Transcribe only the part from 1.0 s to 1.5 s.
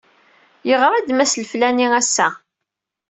Mass